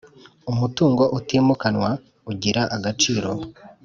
[0.51, 1.89] umutunga utimukanwa
[2.31, 3.29] ugira agaciro